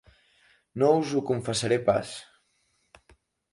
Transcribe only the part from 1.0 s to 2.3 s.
us ho confessaré pas